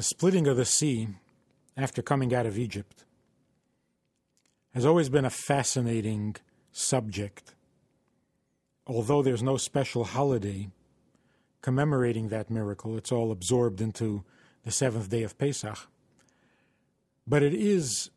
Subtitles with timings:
[0.00, 1.08] The splitting of the sea
[1.76, 3.04] after coming out of Egypt
[4.72, 6.36] has always been a fascinating
[6.72, 7.54] subject.
[8.86, 10.70] Although there's no special holiday
[11.60, 14.24] commemorating that miracle, it's all absorbed into
[14.62, 15.86] the seventh day of Pesach.
[17.26, 18.08] But it is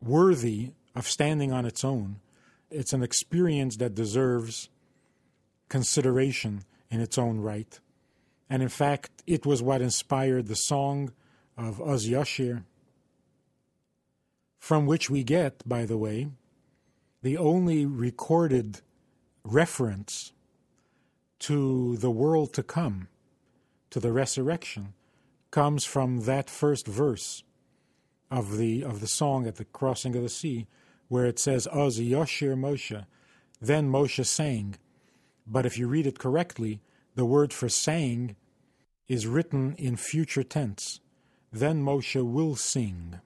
[0.00, 2.20] worthy of standing on its own.
[2.70, 4.70] It's an experience that deserves
[5.68, 7.78] consideration in its own right.
[8.50, 11.12] And in fact, it was what inspired the song
[11.56, 12.64] of Oz Yashir,
[14.58, 16.28] from which we get, by the way,
[17.22, 18.80] the only recorded
[19.44, 20.32] reference
[21.40, 23.08] to the world to come,
[23.90, 24.94] to the resurrection,
[25.50, 27.42] comes from that first verse
[28.30, 30.66] of the of the song at the crossing of the sea,
[31.08, 33.06] where it says, "Oz Yoshir Moshe."
[33.60, 34.76] Then Moshe sang,
[35.46, 36.80] but if you read it correctly,
[37.18, 38.36] the word for sang
[39.08, 41.00] is written in future tense.
[41.52, 43.18] Then Moshe will sing,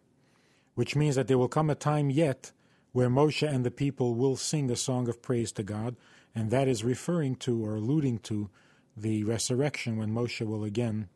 [0.75, 2.53] which means that there will come a time yet
[2.93, 5.97] where Moshe and the people will sing a song of praise to God,
[6.35, 8.49] and that is referring to or alluding to
[8.97, 11.11] the resurrection when Moshe will again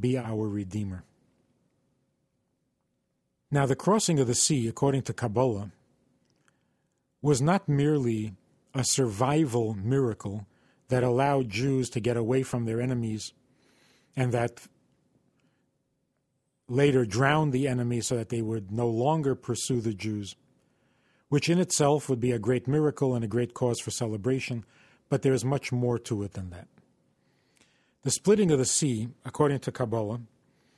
[0.00, 1.04] be our Redeemer.
[3.50, 5.72] Now, the crossing of the sea, according to Kabbalah,
[7.20, 8.32] was not merely
[8.72, 10.46] a survival miracle
[10.92, 13.32] that allowed Jews to get away from their enemies
[14.14, 14.60] and that
[16.68, 20.36] later drowned the enemy so that they would no longer pursue the Jews,
[21.30, 24.66] which in itself would be a great miracle and a great cause for celebration,
[25.08, 26.68] but there is much more to it than that.
[28.02, 30.20] The splitting of the sea, according to Kabbalah,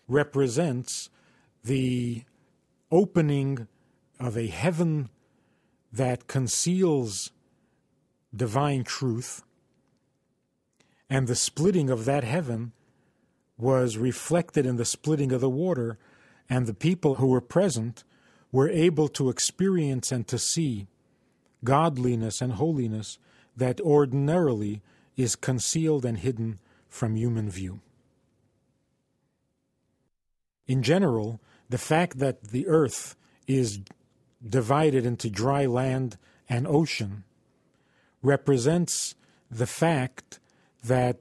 [0.06, 1.10] represents
[1.64, 2.22] the
[2.92, 3.66] opening
[4.20, 5.08] of a heaven
[5.92, 7.32] that conceals
[8.32, 9.42] divine truth,
[11.08, 12.72] and the splitting of that heaven
[13.56, 15.98] was reflected in the splitting of the water,
[16.48, 18.04] and the people who were present
[18.50, 20.86] were able to experience and to see
[21.62, 23.18] godliness and holiness
[23.56, 24.82] that ordinarily
[25.16, 27.80] is concealed and hidden from human view.
[30.66, 33.16] In general, the fact that the earth
[33.46, 33.80] is
[34.46, 36.16] divided into dry land
[36.48, 37.24] and ocean
[38.22, 39.14] represents
[39.50, 40.38] the fact
[40.84, 41.18] that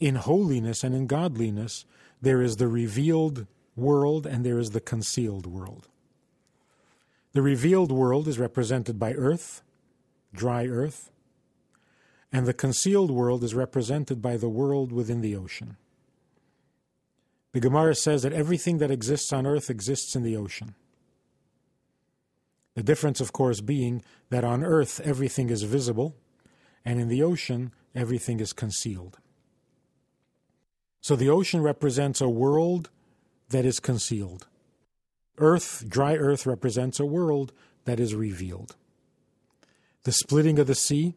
[0.00, 1.84] in holiness and in godliness
[2.20, 3.46] there is the revealed
[3.76, 5.88] world and there is the concealed world.
[7.32, 9.62] The revealed world is represented by earth,
[10.34, 11.10] dry earth,
[12.32, 15.76] and the concealed world is represented by the world within the ocean.
[17.52, 20.74] The Gemara says that everything that exists on earth exists in the ocean.
[22.74, 26.16] The difference, of course, being that on earth everything is visible,
[26.84, 29.18] and in the ocean everything is concealed.
[31.00, 32.90] So the ocean represents a world
[33.48, 34.46] that is concealed.
[35.38, 37.52] Earth, dry earth, represents a world
[37.84, 38.76] that is revealed.
[40.04, 41.14] The splitting of the sea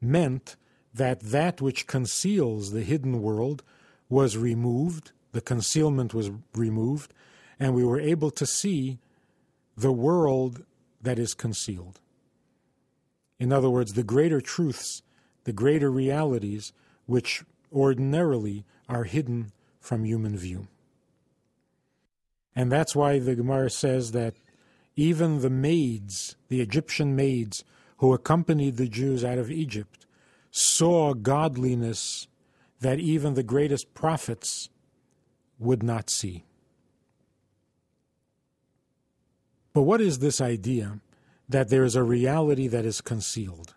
[0.00, 0.56] meant
[0.92, 3.62] that that which conceals the hidden world
[4.08, 7.12] was removed the concealment was removed,
[7.58, 9.00] and we were able to see
[9.76, 10.64] the world
[11.02, 12.00] that is concealed.
[13.44, 15.02] In other words, the greater truths,
[15.44, 16.72] the greater realities,
[17.04, 20.66] which ordinarily are hidden from human view.
[22.56, 24.32] And that's why the Gemara says that
[24.96, 27.64] even the maids, the Egyptian maids
[27.98, 30.06] who accompanied the Jews out of Egypt,
[30.50, 32.26] saw godliness
[32.80, 34.70] that even the greatest prophets
[35.58, 36.46] would not see.
[39.74, 41.00] But what is this idea
[41.48, 43.74] that there is a reality that is concealed?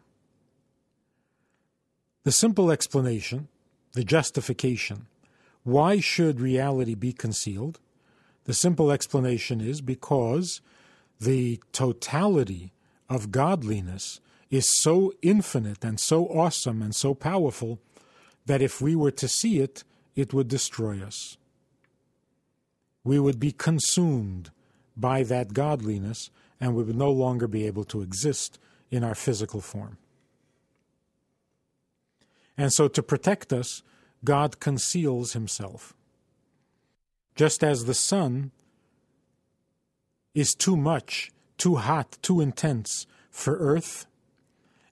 [2.23, 3.47] The simple explanation,
[3.93, 5.07] the justification,
[5.63, 7.79] why should reality be concealed?
[8.45, 10.61] The simple explanation is because
[11.19, 12.73] the totality
[13.09, 17.79] of godliness is so infinite and so awesome and so powerful
[18.45, 19.83] that if we were to see it,
[20.15, 21.37] it would destroy us
[23.07, 24.51] we would be consumed
[24.97, 26.29] by that godliness
[26.59, 28.59] and we would no longer be able to exist
[28.89, 29.97] in our physical form.
[32.57, 33.83] And so, to protect us,
[34.23, 35.93] God conceals himself.
[37.35, 38.51] Just as the sun
[40.33, 44.07] is too much, too hot, too intense for Earth,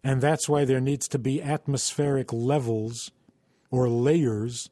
[0.04, 3.10] and that's why there needs to be atmospheric levels
[3.72, 4.70] or layers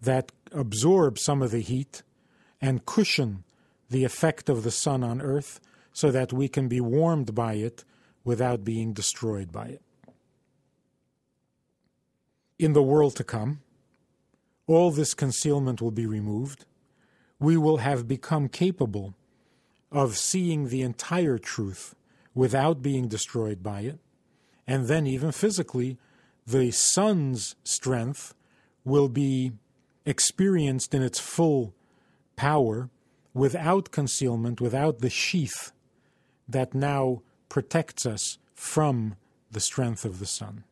[0.00, 2.02] that absorb some of the heat
[2.60, 3.44] and cushion
[3.88, 5.60] the effect of the sun on earth
[5.94, 7.84] so that we can be warmed by it
[8.24, 9.82] without being destroyed by it.
[12.58, 13.60] In the world to come,
[14.66, 16.66] all this concealment will be removed,
[17.38, 19.14] we will have become capable
[19.92, 21.94] of seeing the entire truth
[22.34, 23.98] without being destroyed by it.
[24.66, 25.98] And then, even physically,
[26.46, 28.34] the sun's strength
[28.84, 29.52] will be
[30.04, 31.74] experienced in its full
[32.34, 32.88] power
[33.32, 35.72] without concealment, without the sheath
[36.48, 39.16] that now protects us from
[39.50, 40.64] the strength of the sun.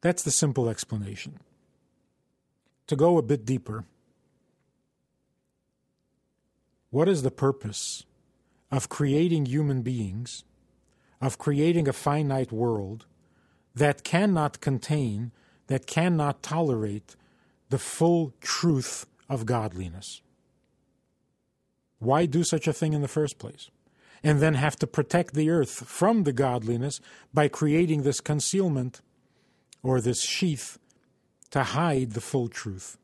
[0.00, 1.40] That's the simple explanation.
[2.86, 3.84] To go a bit deeper,
[6.90, 8.04] what is the purpose
[8.70, 10.44] of creating human beings,
[11.20, 13.06] of creating a finite world
[13.74, 15.30] that cannot contain,
[15.68, 17.14] that cannot tolerate
[17.68, 20.22] the full truth of godliness?
[22.00, 23.70] Why do such a thing in the first place?
[24.22, 27.00] And then have to protect the earth from the godliness
[27.32, 29.00] by creating this concealment
[29.82, 30.78] or this sheath
[31.50, 32.98] to hide the full truth.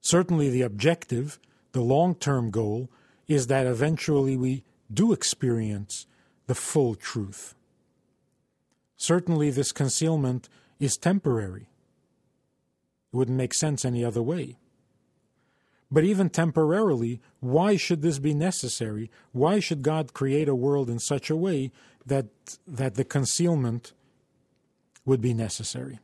[0.00, 1.40] Certainly, the objective,
[1.72, 2.90] the long term goal,
[3.26, 4.62] is that eventually we
[4.92, 6.06] do experience
[6.46, 7.54] the full truth.
[8.96, 10.48] Certainly, this concealment
[10.78, 11.68] is temporary.
[13.12, 14.56] It wouldn't make sense any other way.
[15.90, 19.10] But even temporarily, why should this be necessary?
[19.32, 21.70] Why should God create a world in such a way
[22.04, 22.26] that,
[22.66, 23.92] that the concealment
[25.04, 26.00] would be necessary?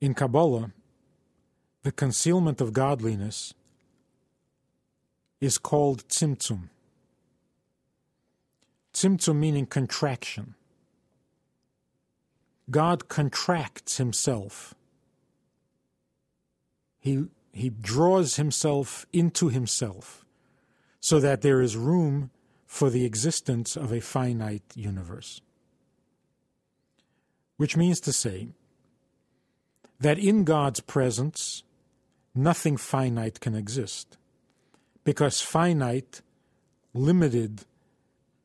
[0.00, 0.72] In Kabbalah,
[1.84, 3.54] the concealment of godliness
[5.40, 6.70] is called tzimtzum.
[8.92, 10.54] Tzimtzum meaning contraction.
[12.70, 14.74] God contracts himself.
[17.02, 20.24] He, he draws himself into himself
[21.00, 22.30] so that there is room
[22.64, 25.40] for the existence of a finite universe.
[27.56, 28.50] Which means to say
[29.98, 31.64] that in God's presence,
[32.36, 34.16] nothing finite can exist.
[35.02, 36.22] Because finite,
[36.94, 37.64] limited,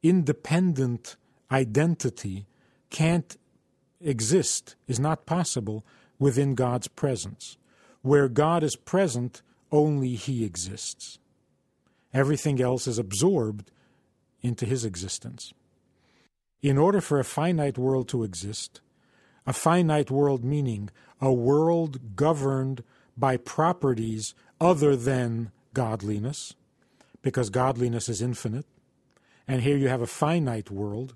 [0.01, 1.15] independent
[1.51, 2.47] identity
[2.89, 3.37] can't
[4.01, 5.85] exist, is not possible
[6.17, 7.55] within God's presence.
[8.01, 9.41] Where God is present,
[9.71, 11.19] only He exists.
[12.13, 13.71] Everything else is absorbed
[14.41, 15.53] into His existence.
[16.61, 18.81] In order for a finite world to exist,
[19.45, 20.89] a finite world meaning
[21.21, 22.83] a world governed
[23.15, 26.53] by properties other than godliness,
[27.21, 28.65] because godliness is infinite.
[29.47, 31.15] And here you have a finite world.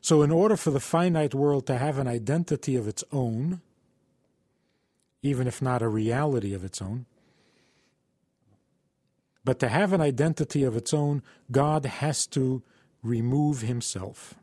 [0.00, 3.62] So, in order for the finite world to have an identity of its own,
[5.24, 7.06] even if not a reality of its own,
[9.42, 12.62] but to have an identity of its own, God has to
[13.02, 14.34] remove himself.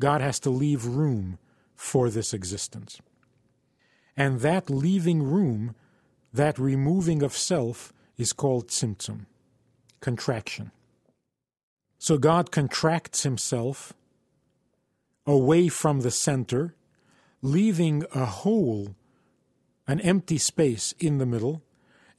[0.00, 1.38] God has to leave room
[1.74, 3.00] for this existence.
[4.16, 5.74] And that leaving room,
[6.32, 9.26] that removing of self, is called tzimtzum,
[10.00, 10.70] contraction.
[11.98, 13.92] So God contracts himself
[15.26, 16.74] away from the center,
[17.42, 18.94] leaving a hole,
[19.88, 21.62] an empty space in the middle,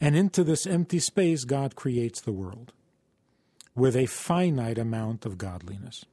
[0.01, 2.73] and into this empty space, God creates the world
[3.75, 6.03] with a finite amount of godliness.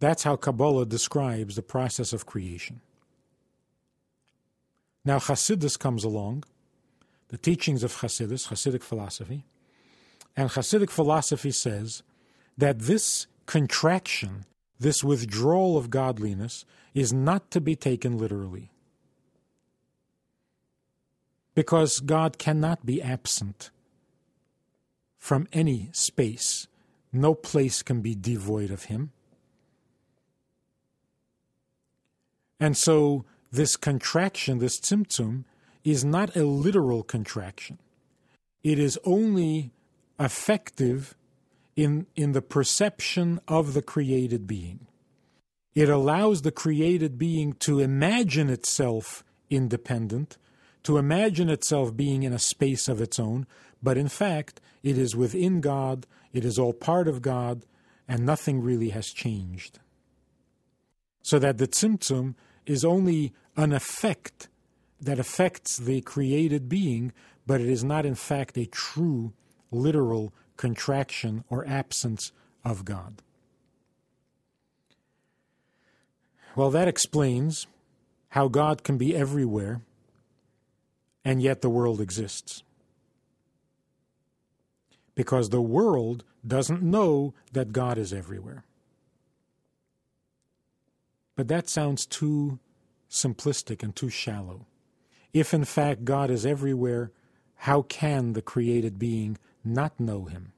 [0.00, 2.80] That's how Kabbalah describes the process of creation.
[5.04, 6.44] Now, Hasidus comes along,
[7.28, 9.44] the teachings of Hasidus, Hasidic philosophy,
[10.36, 12.02] and Hasidic philosophy says
[12.56, 14.44] that this contraction,
[14.78, 18.70] this withdrawal of godliness, is not to be taken literally.
[21.54, 23.70] Because God cannot be absent
[25.18, 26.68] from any space.
[27.12, 29.10] No place can be devoid of Him.
[32.60, 35.44] And so this contraction, this tzimtzum,
[35.84, 37.78] is not a literal contraction.
[38.62, 39.72] It is only
[40.18, 41.14] effective
[41.78, 44.88] in, in the perception of the created being.
[45.76, 50.38] It allows the created being to imagine itself independent,
[50.82, 53.46] to imagine itself being in a space of its own,
[53.80, 57.64] but in fact, it is within God, it is all part of God,
[58.08, 59.78] and nothing really has changed.
[61.22, 62.34] So that the tzimtzum
[62.66, 64.48] is only an effect
[65.00, 67.12] that affects the created being,
[67.46, 69.32] but it is not, in fact, a true,
[69.70, 73.22] literal contraction or absence of God.
[76.54, 77.66] Well, that explains
[78.30, 79.80] how God can be everywhere
[81.24, 82.62] and yet the world exists.
[85.14, 88.64] Because the world doesn't know that God is everywhere.
[91.36, 92.58] But that sounds too
[93.10, 94.66] simplistic and too shallow.
[95.32, 97.12] If in fact God is everywhere,
[97.56, 99.38] how can the created being
[99.68, 100.52] not know him?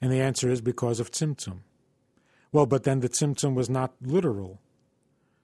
[0.00, 1.60] And the answer is because of Tzimtzum.
[2.52, 4.60] Well, but then the Tzimtzum was not literal.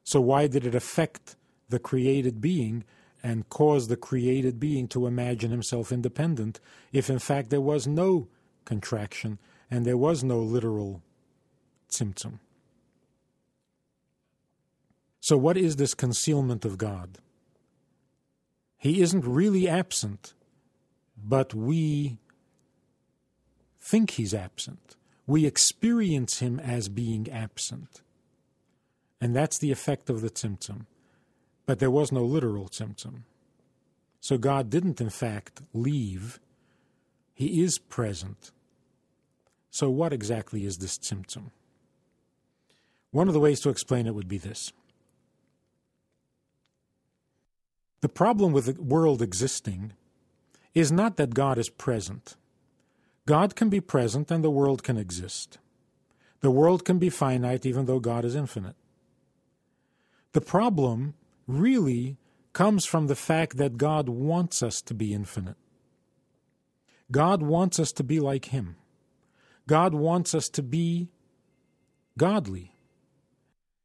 [0.05, 1.37] So why did it affect
[1.69, 2.85] the created being
[3.23, 6.61] and cause the created being to imagine himself independent
[6.93, 8.29] if in fact there was no
[8.65, 9.39] contraction
[9.71, 11.03] and there was no literal
[11.91, 12.39] Tzimtzum?
[15.21, 17.19] So, what is this concealment of God?
[18.77, 20.35] He isn't really absent,
[21.17, 22.19] but we
[23.83, 24.97] think he's absent.
[25.27, 28.01] We experience him as being absent.
[29.21, 30.87] And that's the effect of the tzimtzum.
[31.67, 33.23] But there was no literal tzimtzum.
[34.21, 36.39] So God didn't, in fact, leave.
[37.35, 38.53] He is present.
[39.71, 41.51] So, what exactly is this tzimtzum?
[43.11, 44.73] One of the ways to explain it would be this
[48.01, 49.93] The problem with the world existing
[50.75, 52.37] is not that God is present.
[53.27, 55.59] God can be present and the world can exist.
[56.41, 58.75] The world can be finite even though God is infinite.
[60.33, 61.15] The problem
[61.47, 62.17] really
[62.53, 65.57] comes from the fact that God wants us to be infinite.
[67.11, 68.77] God wants us to be like Him.
[69.69, 71.11] God wants us to be
[72.19, 72.75] godly.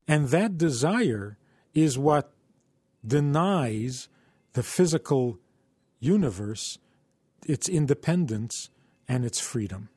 [0.08, 1.38] And that desire
[1.74, 2.32] is what
[3.06, 4.10] denies
[4.54, 5.38] the physical
[6.00, 6.80] universe
[7.46, 8.70] its independence
[9.08, 9.90] and its freedom.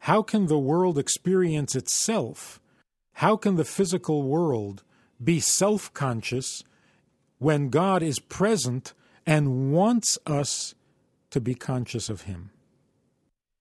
[0.00, 2.60] How can the world experience itself?
[3.14, 4.82] How can the physical world
[5.22, 6.62] be self conscious
[7.38, 8.94] when God is present
[9.26, 10.74] and wants us
[11.30, 12.50] to be conscious of Him?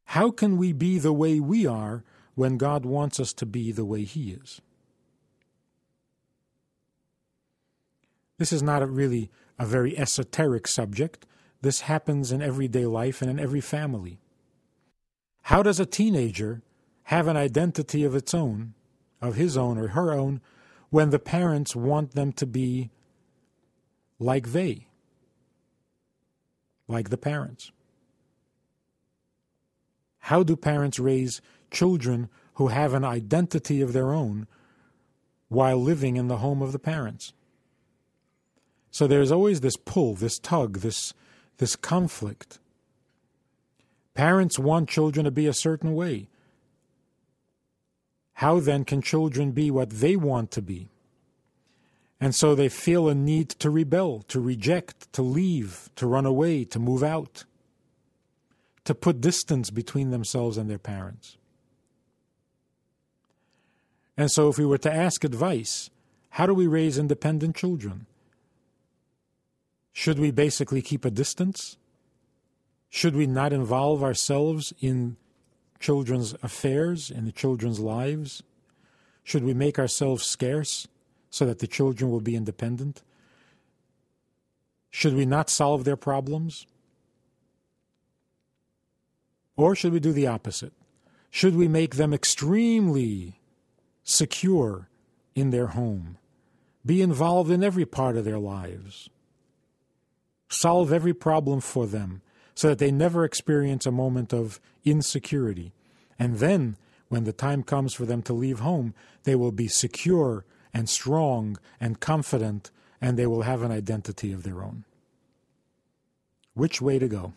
[0.06, 2.04] How can we be the way we are
[2.36, 4.62] when God wants us to be the way He is?
[8.38, 11.26] This is not a really a very esoteric subject.
[11.62, 14.20] This happens in everyday life and in every family.
[15.46, 16.64] How does a teenager
[17.04, 18.74] have an identity of its own,
[19.22, 20.42] of his own or her own,
[20.90, 22.90] when the parents want them to be
[24.18, 24.88] like they,
[26.88, 27.72] like the parents?
[30.18, 34.48] How do parents raise children who have an identity of their own
[35.50, 37.34] while living in the home of the parents?
[38.90, 41.14] So there's always this pull, this tug, this,
[41.58, 42.58] this conflict.
[44.16, 46.28] Parents want children to be a certain way.
[48.36, 50.90] How then can children be what they want to be?
[52.20, 56.64] And so they feel a need to rebel, to reject, to leave, to run away,
[56.64, 57.44] to move out,
[58.86, 61.38] to put distance between themselves and their parents.
[64.18, 65.90] And so, if we were to ask advice,
[66.32, 68.06] how do we raise independent children?
[69.92, 71.76] Should we basically keep a distance?
[72.90, 75.18] Should we not involve ourselves in
[75.80, 78.44] children's affairs, in the children's lives?
[79.24, 80.88] Should we make ourselves scarce
[81.30, 83.02] so that the children will be independent?
[84.90, 86.66] Should we not solve their problems?
[89.58, 90.74] Or should we do the opposite?
[91.30, 93.40] Should we make them extremely
[94.04, 94.88] secure
[95.34, 96.18] in their home,
[96.86, 99.10] be involved in every part of their lives?
[100.50, 102.22] solve every problem for them
[102.56, 105.74] so that they never experience a moment of insecurity.
[106.18, 106.78] And then,
[107.10, 108.94] when the time comes for them to leave home,
[109.24, 112.72] they will be secure and strong and confident,
[113.02, 114.86] and they will have an identity of their own.
[116.54, 117.34] Which way to go?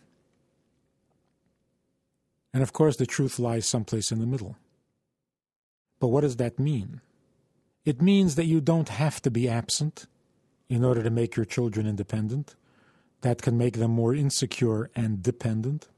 [2.54, 4.56] And of course, the truth lies someplace in the middle.
[6.00, 7.00] But what does that mean?
[7.84, 10.06] It means that you don't have to be absent
[10.68, 12.54] in order to make your children independent
[13.22, 15.88] that can make them more insecure and dependent.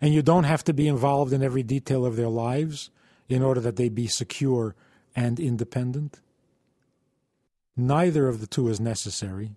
[0.00, 2.90] And you don't have to be involved in every detail of their lives
[3.28, 4.74] in order that they be secure
[5.14, 6.20] and independent.
[7.76, 9.52] Neither of the two is necessary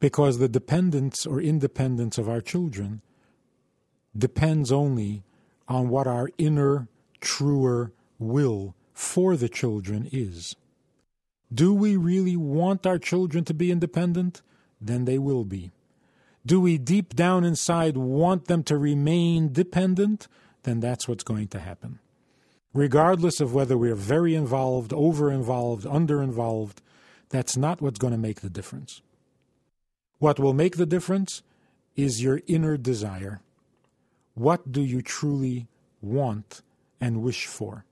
[0.00, 3.02] because the dependence or independence of our children
[4.16, 5.22] depends only
[5.68, 6.88] on what our inner,
[7.20, 10.56] truer will for the children is.
[11.52, 14.42] Do we really want our children to be independent?
[14.86, 15.72] Then they will be.
[16.44, 20.28] Do we deep down inside want them to remain dependent?
[20.64, 22.00] Then that's what's going to happen.
[22.74, 26.82] Regardless of whether we're very involved, over involved, under involved,
[27.28, 29.02] that's not what's going to make the difference.
[30.18, 31.42] What will make the difference
[31.96, 33.40] is your inner desire.
[34.34, 35.66] What do you truly
[36.00, 36.62] want
[37.00, 37.84] and wish for?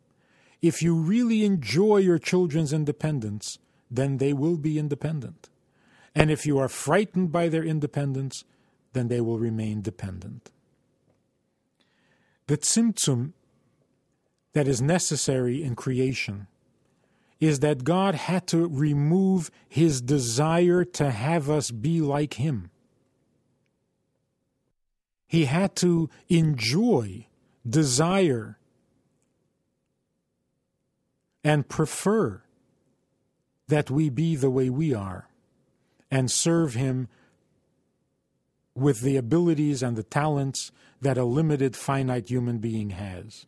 [0.62, 3.58] if you really enjoy your children's independence,
[3.90, 5.48] then they will be independent.
[6.14, 8.44] And if you are frightened by their independence,
[8.92, 10.50] then they will remain dependent.
[12.46, 13.32] The tzimtzum
[14.52, 16.48] that is necessary in creation
[17.38, 22.70] is that God had to remove his desire to have us be like him.
[25.26, 27.28] He had to enjoy,
[27.66, 28.58] desire,
[31.44, 32.42] and prefer
[33.68, 35.29] that we be the way we are
[36.10, 37.08] and serve Him
[38.74, 43.46] with the abilities and the talents that a limited, finite human being has.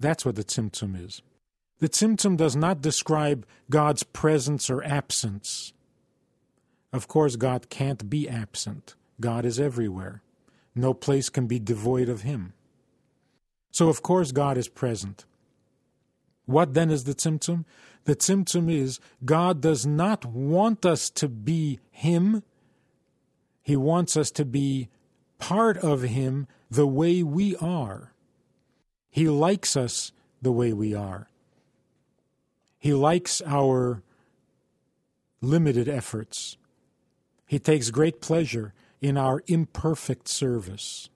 [0.00, 1.22] That's what the Tzimtzum is.
[1.78, 5.72] The Tzimtzum does not describe God's presence or absence.
[6.92, 8.94] Of course, God can't be absent.
[9.20, 10.22] God is everywhere.
[10.74, 12.52] No place can be devoid of Him.
[13.70, 15.24] So, of course, God is present.
[16.52, 17.64] What then is the Tzimtzum?
[18.04, 22.42] The Tzimtzum is God does not want us to be Him,
[23.62, 24.90] He wants us to be
[25.38, 28.12] part of Him the way we are.
[29.08, 31.28] He likes us the way we are.
[32.78, 34.02] He likes our
[35.40, 36.58] limited efforts.
[37.46, 41.08] He takes great pleasure in our imperfect service.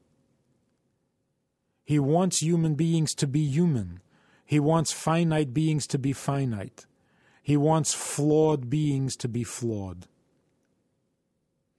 [1.84, 4.00] He wants human beings to be human.
[4.46, 6.86] He wants finite beings to be finite.
[7.42, 10.06] He wants flawed beings to be flawed.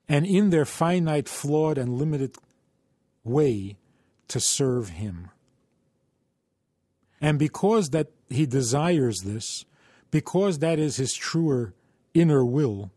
[0.07, 2.35] And in their finite, flawed, and limited
[3.23, 3.77] way,
[4.27, 5.29] to serve Him.
[7.21, 9.65] And because that He desires this,
[10.11, 11.73] because that is His truer
[12.13, 12.91] inner will,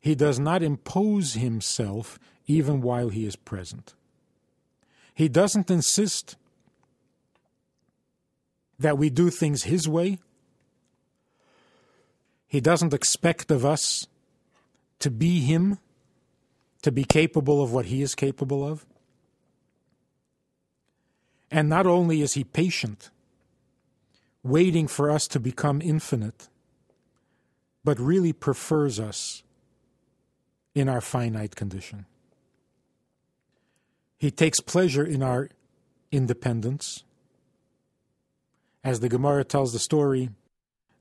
[0.00, 3.94] He does not impose Himself even while He is present.
[5.14, 6.36] He doesn't insist
[8.78, 10.18] that we do things His way.
[12.46, 14.06] He doesn't expect of us
[15.00, 15.78] to be Him,
[16.82, 18.86] to be capable of what He is capable of.
[21.50, 23.10] And not only is He patient,
[24.42, 26.48] waiting for us to become infinite,
[27.82, 29.42] but really prefers us
[30.74, 32.06] in our finite condition.
[34.18, 35.50] He takes pleasure in our
[36.10, 37.04] independence
[38.84, 40.28] as the Gemara tells the story,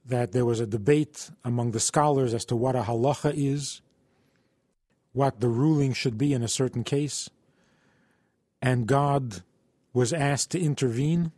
[0.06, 3.82] that there was a debate among the scholars as to what a halacha is,
[5.12, 7.30] what the ruling should be in a certain case,
[8.62, 9.44] and God
[9.94, 11.32] was asked to intervene,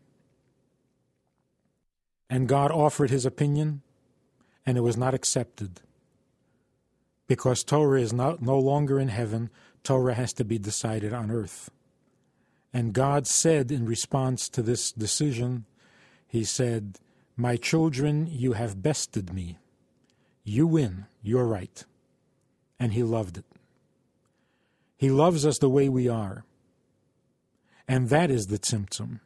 [2.30, 3.82] and God offered his opinion,
[4.66, 5.82] and it was not accepted.
[7.28, 9.50] Because Torah is not, no longer in heaven,
[9.84, 11.70] Torah has to be decided on earth.
[12.72, 15.66] And God said in response to this decision,
[16.36, 17.00] he said,
[17.36, 19.58] My children, you have bested me.
[20.44, 21.06] You win.
[21.24, 21.84] You're right.
[22.80, 23.46] And he loved it.
[24.98, 26.46] He loves us the way we are.
[27.88, 29.20] And that is the tzimtzum.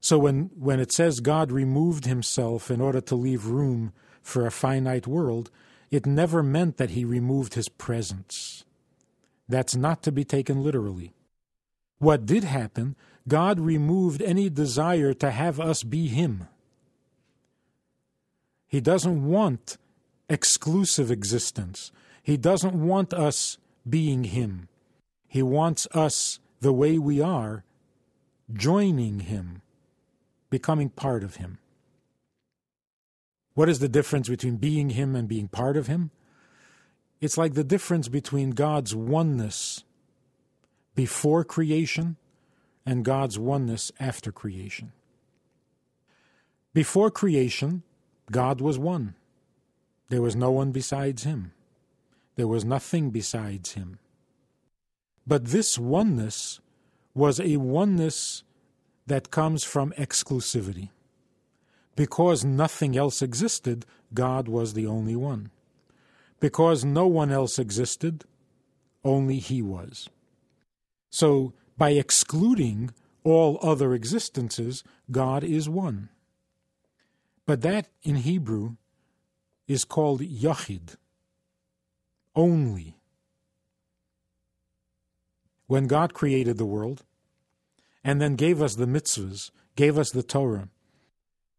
[0.00, 3.92] So when, when it says God removed himself in order to leave room
[4.22, 5.50] for a finite world,
[5.90, 8.64] it never meant that he removed his presence.
[9.48, 11.12] That's not to be taken literally.
[12.02, 12.96] What did happen
[13.28, 16.48] God removed any desire to have us be Him.
[18.66, 19.78] He doesn't want
[20.28, 21.92] exclusive existence.
[22.20, 23.56] He doesn't want us
[23.88, 24.66] being Him.
[25.28, 27.62] He wants us the way we are,
[28.52, 29.62] joining Him,
[30.50, 31.58] becoming part of Him.
[33.54, 36.10] What is the difference between being Him and being part of Him?
[37.20, 39.84] It's like the difference between God's oneness
[40.94, 42.16] before creation
[42.84, 44.92] and God's oneness after creation.
[46.74, 47.82] Before creation,
[48.30, 49.14] God was one.
[50.08, 51.52] There was no one besides him.
[52.36, 53.98] There was nothing besides him.
[55.26, 56.60] But this oneness
[57.14, 58.42] was a oneness
[59.06, 60.90] that comes from exclusivity.
[61.94, 65.50] Because nothing else existed, God was the only one.
[66.40, 68.24] Because no one else existed,
[69.04, 70.08] only He was.
[71.12, 72.90] So by excluding
[73.22, 76.08] all other existences, God is one.
[77.46, 78.76] But that in Hebrew
[79.68, 80.96] is called Yachid,
[82.34, 82.96] only.
[85.66, 87.04] When God created the world
[88.02, 90.68] and then gave us the mitzvahs, gave us the Torah,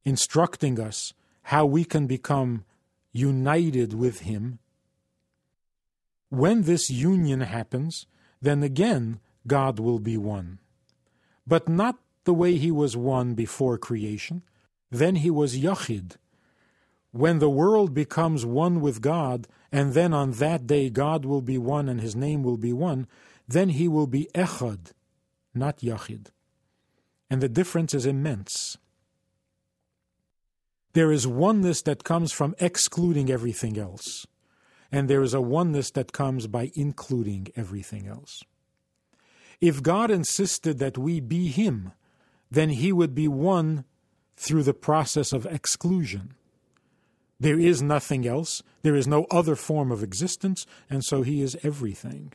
[0.03, 1.13] instructing us
[1.43, 2.65] how we can become
[3.11, 4.59] united with Him,
[6.29, 8.07] when this union happens,
[8.41, 10.59] then again God will be one.
[11.45, 14.43] But not the way he was one before creation.
[14.89, 16.17] Then he was Yachid.
[17.11, 21.57] When the world becomes one with God, and then on that day God will be
[21.57, 23.07] one and his name will be one,
[23.47, 24.93] then he will be Echad,
[25.53, 26.27] not Yachid.
[27.29, 28.77] And the difference is immense.
[30.93, 34.27] There is oneness that comes from excluding everything else,
[34.91, 38.43] and there is a oneness that comes by including everything else.
[39.63, 41.93] If God insisted that we be Him,
[42.51, 43.85] then He would be one
[44.35, 46.33] through the process of exclusion.
[47.39, 51.55] There is nothing else, there is no other form of existence, and so He is
[51.63, 52.33] everything.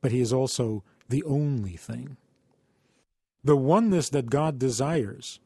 [0.00, 2.18] But He is also the only thing.
[3.42, 5.40] The oneness that God desires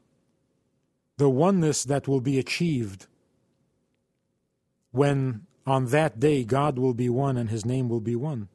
[1.17, 3.07] the oneness that will be achieved
[4.91, 8.51] when on that day God will be one and his name will be one.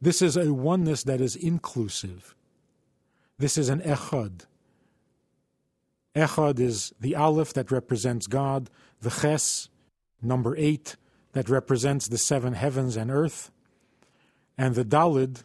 [0.00, 2.34] This is a oneness that is inclusive.
[3.38, 4.46] This is an echad.
[6.16, 9.68] Echad is the aleph that represents God, the ches,
[10.22, 10.96] number eight,
[11.32, 13.50] that represents the seven heavens and earth,
[14.58, 15.44] and the dalid,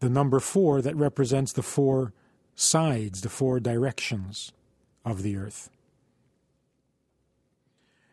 [0.00, 2.12] the number four, that represents the four
[2.54, 4.52] sides, the four directions
[5.04, 5.70] of the earth.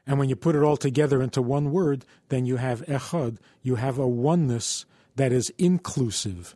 [0.07, 3.75] And when you put it all together into one word, then you have echad, you
[3.75, 4.85] have a oneness
[5.17, 6.55] that is inclusive,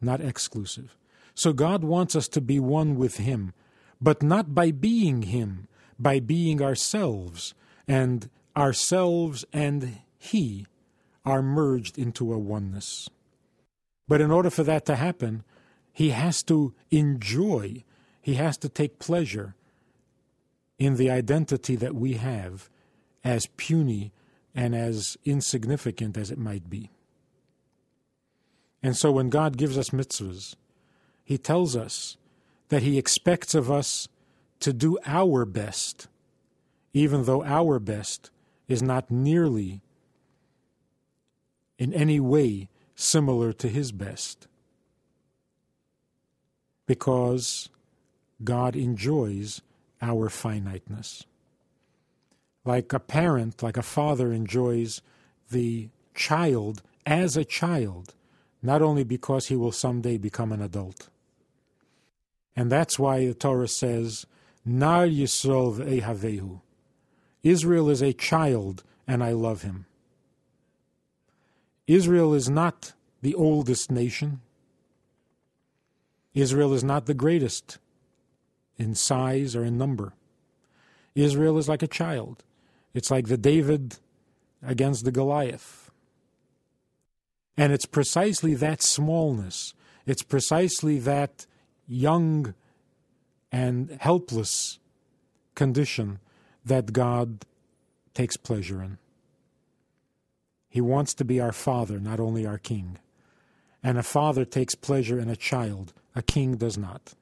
[0.00, 0.94] not exclusive.
[1.34, 3.54] So God wants us to be one with Him,
[4.00, 5.66] but not by being Him,
[5.98, 7.54] by being ourselves,
[7.88, 10.66] and ourselves and He
[11.24, 13.08] are merged into a oneness.
[14.06, 15.42] But in order for that to happen,
[15.92, 17.84] he has to enjoy,
[18.20, 19.54] he has to take pleasure
[20.78, 22.68] in the identity that we have,
[23.24, 24.12] as puny
[24.54, 26.90] and as insignificant as it might be.
[28.82, 30.54] And so when God gives us mitzvahs,
[31.24, 32.16] He tells us
[32.68, 34.08] that He expects of us
[34.60, 36.06] to do our best,
[36.92, 38.30] even though our best
[38.68, 39.80] is not nearly
[41.78, 44.46] in any way similar to His best
[46.86, 47.70] because
[48.42, 49.62] God enjoys
[50.02, 51.24] our finiteness.
[52.64, 55.02] Like a parent, like a father enjoys
[55.50, 58.14] the child as a child,
[58.62, 61.08] not only because he will someday become an adult.
[62.56, 64.26] And that's why the Torah says,
[64.64, 66.60] Nar Yisrael ve'ehavehu.
[67.42, 69.84] Israel is a child, and I love him.
[71.86, 74.40] Israel is not the oldest nation.
[76.32, 77.78] Israel is not the greatest
[78.78, 80.14] in size or in number.
[81.14, 82.42] Israel is like a child.
[82.94, 83.96] It's like the David
[84.62, 85.90] against the Goliath.
[87.56, 89.74] And it's precisely that smallness,
[90.06, 91.46] it's precisely that
[91.86, 92.54] young
[93.52, 94.78] and helpless
[95.54, 96.18] condition
[96.64, 97.44] that God
[98.14, 98.98] takes pleasure in.
[100.68, 102.98] He wants to be our Father, not only our King.
[103.82, 107.14] And a father takes pleasure in a child a king does not.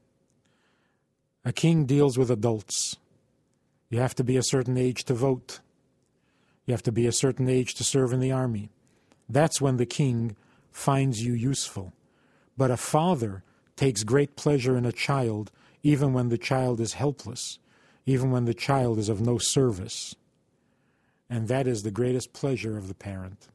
[1.44, 2.96] A king deals with adults.
[3.92, 5.61] You have to be a certain age to vote.
[6.64, 8.70] You have to be a certain age to serve in the army.
[9.28, 10.35] That's when the king
[10.70, 11.92] finds you useful.
[12.57, 13.44] But a father
[13.76, 15.52] takes great pleasure in a child
[15.83, 17.59] even when the child is helpless,
[18.07, 20.14] even when the child is of no service.
[21.28, 23.48] And that is the greatest pleasure of the parent.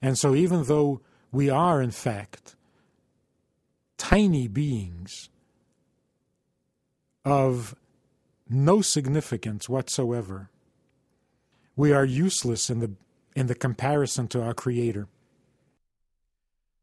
[0.00, 1.00] And so, even though
[1.32, 2.54] we are, in fact,
[3.98, 5.28] tiny beings
[7.24, 7.74] of
[8.50, 10.50] no significance whatsoever.
[11.76, 12.90] We are useless in the,
[13.36, 15.06] in the comparison to our Creator.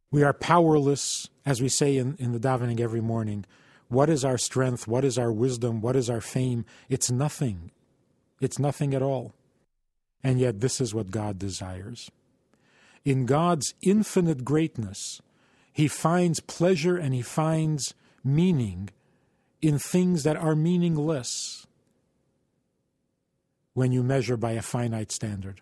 [0.09, 3.45] We are powerless, as we say in, in the davening every morning.
[3.89, 4.87] What is our strength?
[4.87, 5.81] What is our wisdom?
[5.81, 6.65] What is our fame?
[6.89, 7.71] It's nothing.
[8.39, 9.33] It's nothing at all.
[10.23, 12.09] And yet, this is what God desires.
[13.05, 15.21] In God's infinite greatness,
[15.71, 18.89] he finds pleasure and he finds meaning
[19.61, 21.65] in things that are meaningless
[23.73, 25.61] when you measure by a finite standard.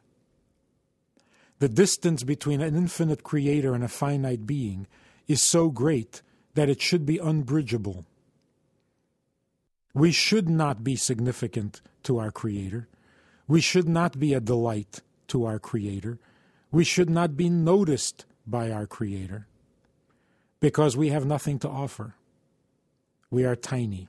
[1.59, 4.87] The distance between an infinite creator and a finite being
[5.27, 6.21] is so great
[6.53, 8.05] that it should be unbridgeable.
[9.93, 12.89] We should not be significant to our Creator.
[13.47, 16.19] We should not be a delight to our Creator.
[16.71, 19.47] We should not be noticed by our Creator
[20.59, 22.15] because we have nothing to offer.
[23.29, 24.07] We are tiny.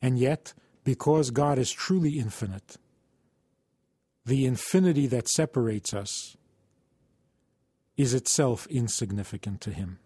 [0.00, 0.52] And yet,
[0.84, 2.76] because God is truly infinite,
[4.26, 6.36] the infinity that separates us
[7.96, 9.98] is itself insignificant to Him.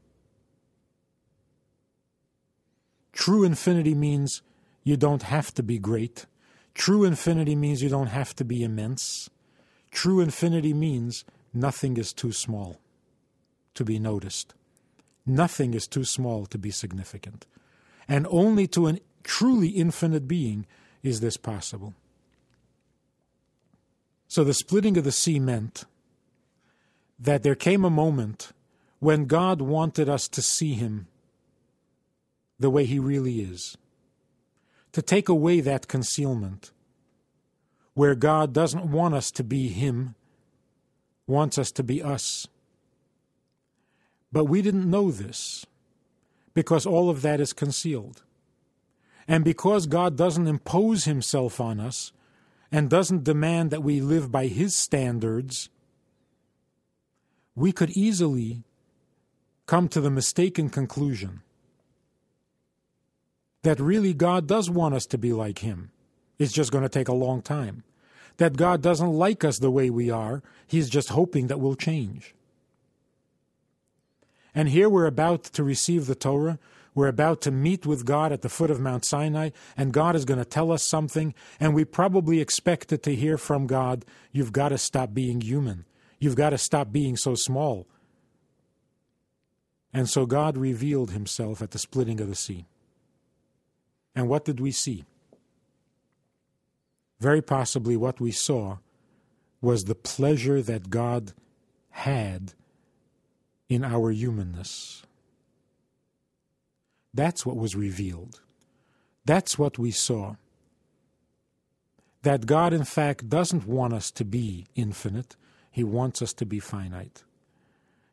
[3.12, 4.42] True infinity means
[4.84, 6.26] you don't have to be great.
[6.74, 9.28] True infinity means you don't have to be immense.
[9.90, 12.78] True infinity means nothing is too small
[13.74, 14.54] to be noticed.
[15.26, 17.46] Nothing is too small to be significant.
[18.08, 20.66] And only to a truly infinite being
[21.02, 21.94] is this possible.
[24.26, 25.84] So the splitting of the sea meant
[27.18, 28.52] that there came a moment
[29.00, 31.06] when God wanted us to see Him
[32.58, 33.76] the way He really is,
[34.92, 36.72] to take away that concealment,
[37.94, 40.14] where God doesn't want us to be Him,
[41.26, 42.46] wants us to be us.
[44.32, 45.64] But we didn't know this
[46.58, 48.24] because all of that is concealed.
[49.28, 52.10] And because God doesn't impose Himself on us
[52.72, 55.70] and doesn't demand that we live by His standards,
[57.54, 58.64] we could easily
[59.66, 61.42] come to the mistaken conclusion
[63.62, 65.92] that really God does want us to be like Him.
[66.40, 67.84] It's just going to take a long time.
[68.38, 72.34] That God doesn't like us the way we are, He's just hoping that we'll change.
[74.54, 76.58] And here we're about to receive the Torah.
[76.94, 80.24] We're about to meet with God at the foot of Mount Sinai, and God is
[80.24, 84.70] going to tell us something, and we probably expected to hear from God, You've got
[84.70, 85.84] to stop being human.
[86.18, 87.86] You've got to stop being so small.
[89.92, 92.66] And so God revealed himself at the splitting of the sea.
[94.14, 95.04] And what did we see?
[97.20, 98.78] Very possibly what we saw
[99.60, 101.32] was the pleasure that God
[101.90, 102.54] had
[103.68, 105.02] in our humanness.
[107.12, 108.40] That's what was revealed.
[109.24, 110.36] That's what we saw.
[112.22, 115.36] That God, in fact, doesn't want us to be infinite,
[115.70, 117.24] He wants us to be finite.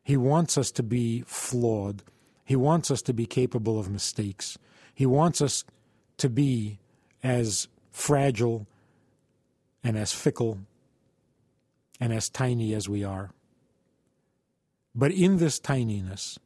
[0.02, 2.04] He wants us to be flawed.
[2.44, 4.56] He wants us to be capable of mistakes.
[4.94, 5.64] He wants us
[6.18, 6.78] to be
[7.24, 8.68] as fragile
[9.82, 10.60] and as fickle
[11.98, 13.30] and as tiny as we are.
[14.96, 16.38] But in this tininess,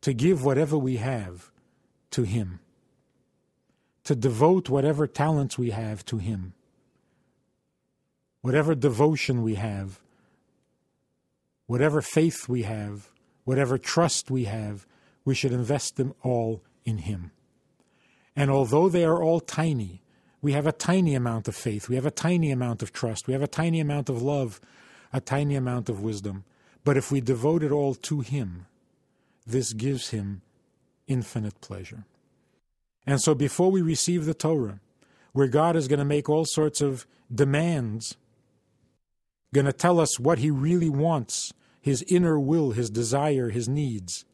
[0.00, 1.50] to give whatever we have
[2.10, 2.60] to Him,
[4.02, 6.52] to devote whatever talents we have to Him,
[8.42, 10.00] whatever devotion we have
[11.66, 13.08] Whatever faith we have,
[13.44, 14.86] whatever trust we have,
[15.24, 17.30] we should invest them all in Him.
[18.36, 20.02] And although they are all tiny,
[20.42, 23.32] we have a tiny amount of faith, we have a tiny amount of trust, we
[23.32, 24.60] have a tiny amount of love,
[25.12, 26.44] a tiny amount of wisdom.
[26.84, 28.66] But if we devote it all to Him,
[29.46, 30.42] this gives Him
[31.06, 32.04] infinite pleasure.
[33.06, 34.80] And so before we receive the Torah,
[35.32, 38.16] where God is going to make all sorts of demands
[39.54, 44.24] going to tell us what he really wants, his inner will, his desire, his needs.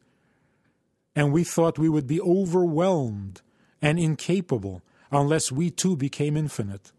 [1.15, 3.41] And we thought we would be overwhelmed
[3.81, 6.91] and incapable unless we too became infinite.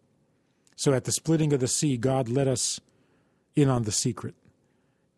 [0.77, 2.81] So at the splitting of the sea, God let us
[3.55, 4.35] in on the secret.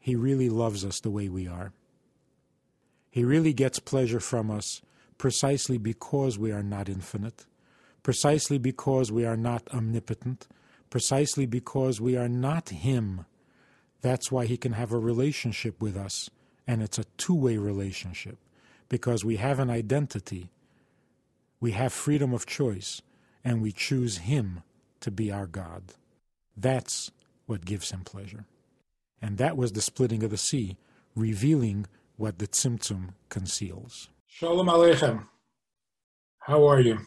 [0.04, 1.72] He really loves us the way we are.
[3.10, 4.82] He really gets pleasure from us
[5.16, 7.46] precisely because we are not infinite,
[8.02, 10.46] precisely because we are not omnipotent,
[10.90, 13.24] precisely because we are not Him.
[14.02, 16.28] That's why He can have a relationship with us,
[16.66, 18.36] and it's a two way relationship
[18.90, 20.50] because we have an identity,
[21.60, 23.00] we have freedom of choice,
[23.42, 24.64] and we choose Him
[25.00, 25.94] to be our God.
[26.54, 27.10] That's
[27.46, 28.44] what gives Him pleasure.
[29.20, 30.76] And that was the splitting of the sea,
[31.14, 34.08] revealing what the Tzimtzum conceals.
[34.26, 35.26] Shalom Aleichem.
[36.40, 36.98] How are you?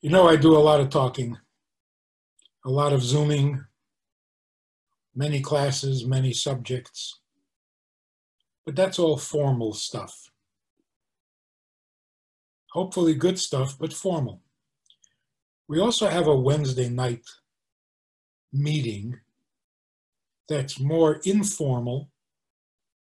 [0.00, 1.38] You know, I do a lot of talking
[2.64, 3.64] a lot of Zooming,
[5.14, 7.20] many classes, many subjects.
[8.66, 10.30] But that's all formal stuff.
[12.72, 14.42] Hopefully, good stuff, but formal.
[15.66, 17.24] We also have a Wednesday night
[18.52, 19.18] meeting
[20.48, 22.10] that's more informal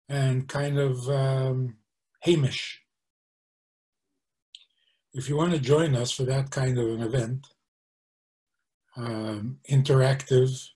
[0.08, 1.76] and kind of um,
[2.22, 2.80] Hamish.
[5.12, 7.46] If you want to join us for that kind of an event,
[8.96, 10.68] um, interactive,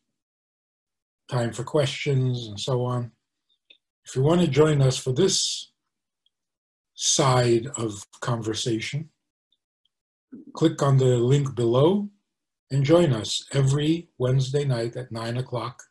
[1.31, 3.13] time for questions, and so on.
[4.05, 5.73] If you want to join us for this
[6.95, 9.11] side of conversation,
[10.55, 12.09] click on the link below
[12.71, 15.83] and join us every Wednesday night at 9 o'clock.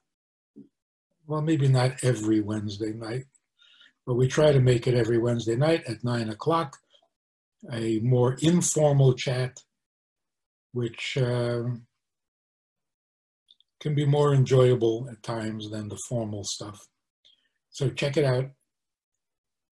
[1.27, 3.25] Well, maybe not every Wednesday night,
[4.05, 6.77] but we try to make it every Wednesday night at 9 o'clock,
[7.71, 9.62] a more informal chat,
[10.73, 11.86] which um,
[13.79, 16.88] can be more enjoyable at times than the formal stuff.
[17.69, 18.51] So check it out.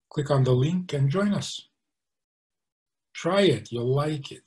[0.10, 1.68] Click on the link and join us.
[3.14, 4.44] Try it, you'll like it.